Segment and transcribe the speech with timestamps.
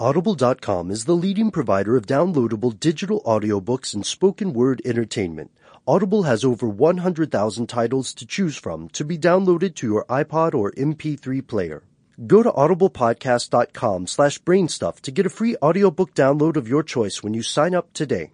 [0.00, 5.50] Audible.com is the leading provider of downloadable digital audiobooks and spoken word entertainment.
[5.88, 10.70] Audible has over 100,000 titles to choose from to be downloaded to your iPod or
[10.72, 11.82] MP3 player.
[12.24, 17.34] Go to audiblepodcast.com slash brainstuff to get a free audiobook download of your choice when
[17.34, 18.30] you sign up today.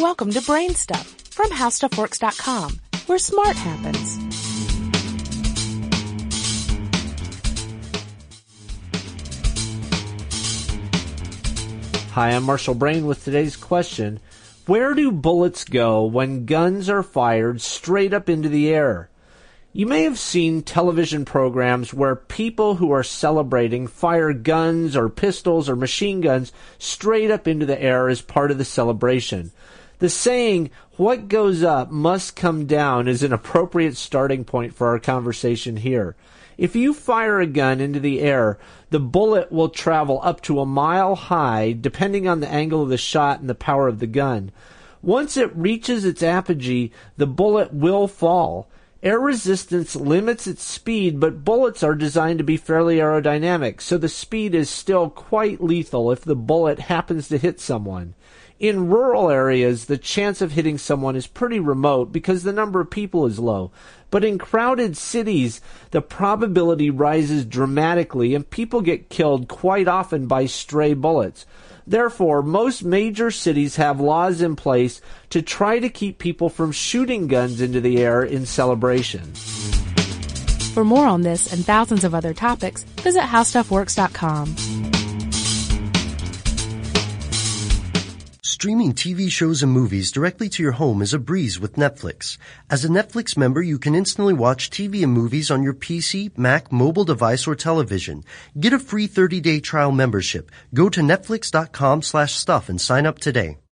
[0.00, 4.35] Welcome to Brain Stuff from HowStuffWorks.com, where smart happens.
[12.16, 14.20] Hi, I'm Marshall Brain with today's question.
[14.64, 19.10] Where do bullets go when guns are fired straight up into the air?
[19.74, 25.68] You may have seen television programs where people who are celebrating fire guns or pistols
[25.68, 29.52] or machine guns straight up into the air as part of the celebration.
[29.98, 34.98] The saying, what goes up must come down, is an appropriate starting point for our
[34.98, 36.16] conversation here.
[36.58, 38.58] If you fire a gun into the air,
[38.90, 42.98] the bullet will travel up to a mile high, depending on the angle of the
[42.98, 44.50] shot and the power of the gun.
[45.02, 48.68] Once it reaches its apogee, the bullet will fall.
[49.02, 54.08] Air resistance limits its speed, but bullets are designed to be fairly aerodynamic, so the
[54.08, 58.14] speed is still quite lethal if the bullet happens to hit someone.
[58.58, 62.88] In rural areas, the chance of hitting someone is pretty remote because the number of
[62.88, 63.70] people is low.
[64.16, 70.46] But in crowded cities, the probability rises dramatically and people get killed quite often by
[70.46, 71.44] stray bullets.
[71.86, 77.26] Therefore, most major cities have laws in place to try to keep people from shooting
[77.26, 79.34] guns into the air in celebration.
[80.72, 84.95] For more on this and thousands of other topics, visit HowStuffWorks.com.
[88.58, 92.38] Streaming TV shows and movies directly to your home is a breeze with Netflix.
[92.70, 96.72] As a Netflix member, you can instantly watch TV and movies on your PC, Mac,
[96.72, 98.24] mobile device, or television.
[98.58, 100.50] Get a free 30-day trial membership.
[100.72, 103.58] Go to netflix.com slash stuff and sign up today.